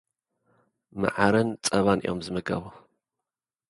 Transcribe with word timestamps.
መዓርን 0.99 1.49
ጸባን 1.65 1.99
እዮም 2.05 2.19
ዝምገቡ። 2.25 2.63